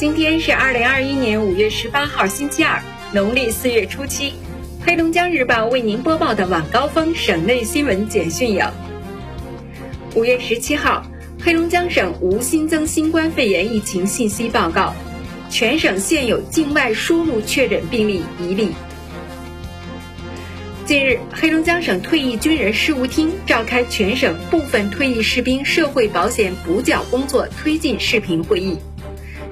[0.00, 4.32] 今天是二零二一年五月十八号，星期二，农历四月初七。
[4.80, 8.64] 黑龙江日报为您播报的晚高峰省内新闻简讯有：
[10.14, 11.04] 五月十七号，
[11.38, 14.94] 黑龙江省无新增新冠肺炎疫情信息报告，
[15.50, 18.70] 全省现有境外输入确诊病例一例。
[20.86, 28.78] 近日，黑龙江省退役军人事务厅召开全省部分退役士兵社会保险补缴工作推进视频会议。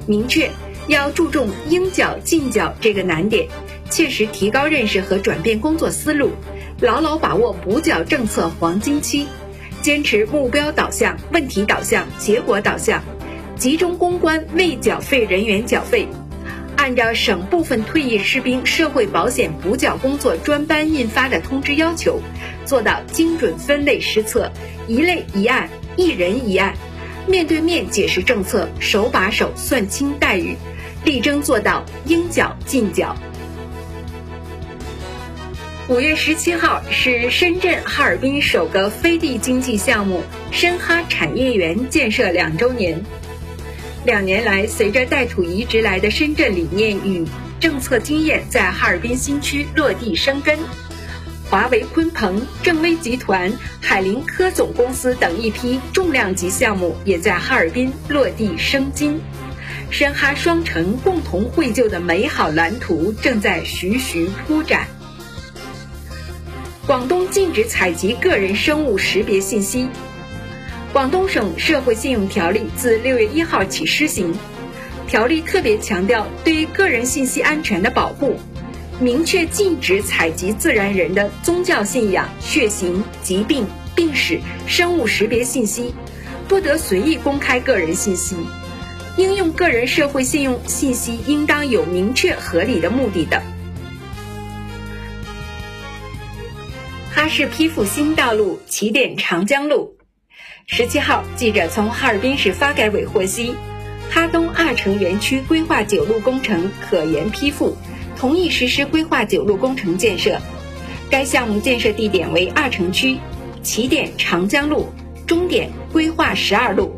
[0.08, 0.50] 明确
[0.86, 3.46] 要注重应缴尽缴这个难点，
[3.90, 6.30] 切实提高认识和转变工作思路，
[6.80, 9.26] 牢牢把握补缴政策黄金期，
[9.82, 13.02] 坚持目标导向、问题导向、结果导向，
[13.56, 16.08] 集中攻关未缴费人员缴费，
[16.78, 22.18] 按照省部分退役士兵社会保险补缴工作专班印发的通知要求，
[22.64, 24.50] 做到精准分类施策，
[24.86, 26.74] 一类一案，一人一案。
[27.28, 30.56] 面对面解释政策，手把手算清待遇，
[31.04, 33.14] 力争做到应缴尽缴。
[35.88, 43.02] 五月十七号是深圳哈尔滨首个飞地经济项目深哈产业园建设两周年。
[44.04, 47.26] 两年来，随着带土移植来的深圳理念与
[47.60, 50.58] 政策经验在哈尔滨新区落地生根。
[51.50, 59.18] 华为鲲鹏、正威集团、海林科总公司等一批重量级项目也在哈尔滨落地生金，
[59.90, 64.88] 深哈双城共同绘就的美好蓝图正在徐徐铺展。
[66.86, 69.88] 广东禁止采集个人生物识别信息。
[70.92, 74.34] 广东省社会信用条例自六月一号起施行，
[75.06, 78.38] 条例特别强调对个人信息安全的保护。
[79.00, 85.94] 明确禁止采集自然人的宗教信仰、血型、疾病、病史、生物识别信息，
[86.48, 88.34] 不得随意公开个人信息。
[89.16, 93.40] 应用个人社会信用信息应当有明确合理的目的等。
[97.14, 99.96] 哈市批复新道路起点长江路，
[100.66, 103.54] 十七号，记者从哈尔滨市发改委获悉，
[104.10, 107.76] 哈东二城园区规划九路工程可研批复。
[108.18, 110.40] 同意实施规划九路工程建设，
[111.08, 113.18] 该项目建设地点为二城区，
[113.62, 114.88] 起点长江路，
[115.24, 116.96] 终点规划十二路，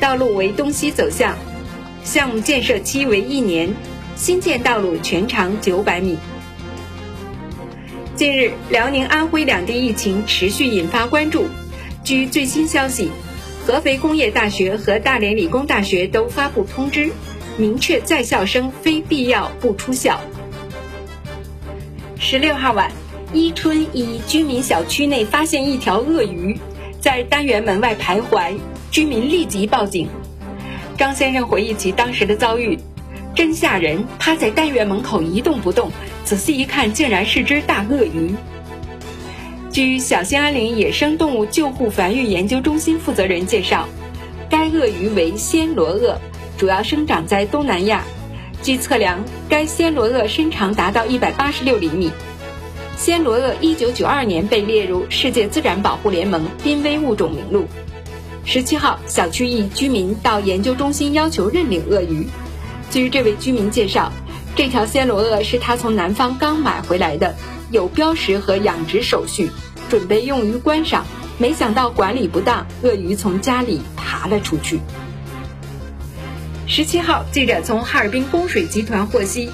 [0.00, 1.36] 道路为东西走向，
[2.02, 3.74] 项目建设期为一年，
[4.16, 6.16] 新建道路全长九百米。
[8.16, 11.44] 近日，辽宁、安徽两地疫情持续引发关注。
[12.04, 13.10] 据最新消息，
[13.66, 17.10] 合肥工业大学和大连理工大学都发布通知，
[17.58, 20.18] 明确在校生非必要不出校。
[22.26, 22.90] 十六号晚，
[23.34, 26.58] 伊春一居民小区内发现一条鳄鱼
[26.98, 28.54] 在单元门外徘徊，
[28.90, 30.08] 居民立即报警。
[30.96, 32.78] 张先生回忆起当时的遭遇，
[33.34, 35.90] 真吓人，趴在单元门口一动不动，
[36.24, 38.34] 仔细一看，竟然是只大鳄鱼。
[39.70, 43.86] 据小兴安岭野生动物救护繁育研究中心负责人介绍，
[44.48, 46.18] 该鳄鱼为暹罗鳄，
[46.56, 48.02] 主要生长在东南亚。
[48.64, 52.10] 据测量，该暹罗鳄身长达到一百八十六厘米。
[52.98, 57.66] 暹罗鳄一九九二年被列入世界自然保护联盟濒危物种名录。
[58.46, 62.26] 十七号，小区一居民到研究中心要求认领鳄鱼。
[62.90, 64.10] 据这位居民介绍，
[64.56, 67.34] 这条暹罗鳄是他从南方刚买回来的，
[67.70, 69.50] 有标识和养殖手续，
[69.90, 71.04] 准备用于观赏。
[71.36, 74.80] 没想到管理不当，鳄鱼从家里爬了出去。
[76.66, 79.50] 十七号，记者从哈尔滨供水集团获悉，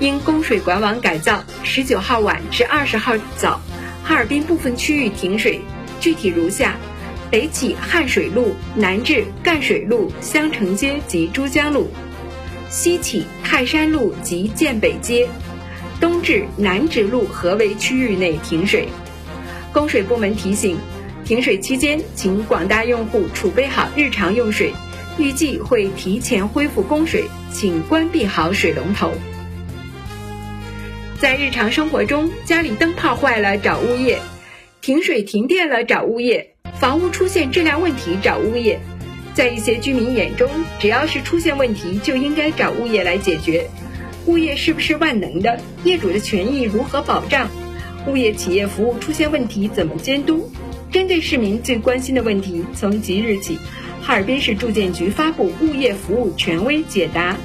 [0.00, 3.60] 因供水管网改造，十九号晚至二十号早，
[4.02, 5.60] 哈尔滨部分区域停水，
[6.00, 6.76] 具体如下：
[7.30, 11.86] 北起汉水路，南至赣水路、香城街及珠江路；
[12.70, 15.28] 西起泰山路及建北街，
[16.00, 18.88] 东至南直路合围区域内停水。
[19.70, 20.78] 供水部门提醒，
[21.26, 24.72] 停水期间，请广大用户储备好日常用水。
[25.18, 29.12] 预计会提前恢复供水，请关闭好水龙头。
[31.18, 34.18] 在日常生活中，家里灯泡坏了找物业，
[34.80, 38.80] 停水停电了找物业，房屋出现质量问题找物业。
[39.34, 40.50] 在一些居民眼中，
[40.80, 43.68] 只要是出现问题，就应该找物业来解决。
[44.26, 45.60] 物业是不是万能的？
[45.84, 47.48] 业主的权益如何保障？
[48.06, 50.50] 物业企业服务出现问题怎么监督？
[50.90, 53.58] 针对市民最关心的问题，从即日起。
[54.06, 57.38] 哈尔滨市住建局发布物业服务权威解答。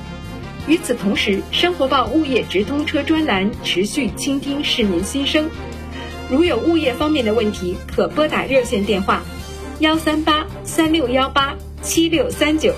[0.67, 5.49] 与此同时，生活报物业直通车专栏持续倾听市民心声。
[6.29, 9.23] 如有物业方面的问题，可拨打热线电话：
[9.79, 12.73] 幺三八三六幺八七六三九。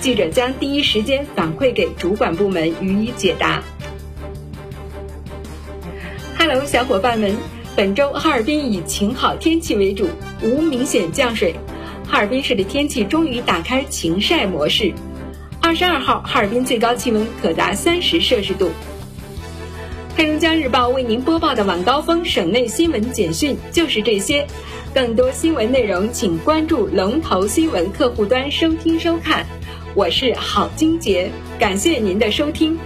[0.00, 3.62] 记者将第一时间反馈给主管部门予以解答。
[6.38, 7.36] Hello，小伙伴们，
[7.76, 10.08] 本周哈尔滨以晴好天气为主，
[10.42, 11.54] 无明显降水。
[12.12, 14.92] 哈尔滨市的天气终于打开晴晒模式。
[15.62, 18.70] 二十二号，哈尔滨最高气温可达三十摄氏度。
[20.14, 24.46] 黑龙江日报为您播报的晚高峰省内新闻简讯就是这些。
[24.94, 29.46] 更多新闻内容，请关注龙头新闻客户端收听收看。
[29.94, 32.78] 我是郝金杰，感谢您的收听。